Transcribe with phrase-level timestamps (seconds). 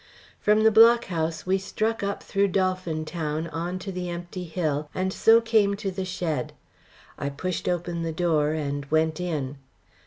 [0.39, 4.89] From the Block House we struck up through Dolphin Town on to the empty hill,
[4.95, 6.53] and so came to the shed.
[7.19, 9.57] I pushed open the door and went in.